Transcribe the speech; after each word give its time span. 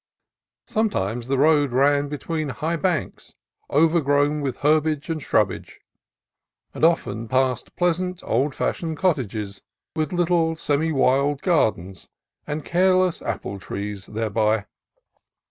Sometimes 0.65 1.27
the 1.27 1.37
road 1.37 1.71
ran 1.71 2.07
between 2.09 2.49
high 2.49 2.75
banks 2.75 3.35
overgrown 3.69 4.41
with 4.41 4.57
her 4.61 4.81
bage 4.81 5.11
and 5.11 5.21
shrubbage, 5.21 5.79
and 6.73 6.83
often 6.83 7.27
past 7.27 7.75
pleasant, 7.75 8.23
old 8.25 8.55
fashioned 8.55 8.97
cottages, 8.97 9.61
with 9.95 10.11
little 10.11 10.55
semi 10.55 10.91
wild 10.91 11.43
gardens 11.43 12.09
and 12.47 12.65
careless 12.65 13.21
apple 13.21 13.59
trees 13.59 14.07
thereby. 14.07 14.65